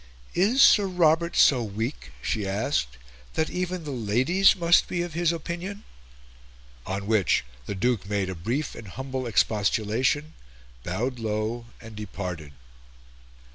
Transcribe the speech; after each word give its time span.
"Is 0.33 0.63
Sir 0.63 0.87
Robert 0.87 1.35
so 1.35 1.61
weak," 1.61 2.11
she 2.23 2.47
asked, 2.47 2.97
"that 3.35 3.51
even 3.51 3.83
the 3.83 3.91
Ladies 3.91 4.55
must 4.55 4.87
be 4.87 5.03
of 5.03 5.13
his 5.13 5.31
opinion?" 5.31 5.83
On 6.87 7.05
which 7.05 7.45
the 7.67 7.75
Duke 7.75 8.09
made 8.09 8.27
a 8.27 8.33
brief 8.33 8.73
and 8.73 8.87
humble 8.87 9.27
expostulation, 9.27 10.33
bowed 10.83 11.19
low, 11.19 11.67
and 11.79 11.95
departed. 11.95 12.53